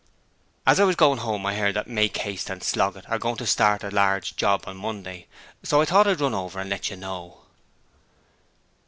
'As 0.65 0.79
I 0.79 0.83
was 0.83 0.95
going 0.95 1.19
home 1.19 1.45
I 1.45 1.53
heard 1.53 1.75
that 1.75 1.87
Makehaste 1.87 2.49
and 2.49 2.63
Sloggit 2.63 3.07
are 3.07 3.19
going 3.19 3.35
to 3.37 3.45
start 3.45 3.83
a 3.83 3.91
large 3.91 4.35
job 4.35 4.63
on 4.65 4.75
Monday, 4.77 5.27
so 5.61 5.79
I 5.79 5.85
thought 5.85 6.07
I'd 6.07 6.19
run 6.21 6.33
over 6.33 6.59
and 6.59 6.71
let 6.71 6.89
you 6.89 6.95
know.' 6.95 7.41